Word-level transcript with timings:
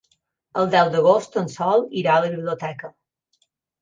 El 0.61 0.69
deu 0.75 0.87
d'agost 0.95 1.37
en 1.41 1.51
Sol 1.57 1.85
irà 2.03 2.17
a 2.17 2.25
la 2.25 2.33
biblioteca. 2.37 2.91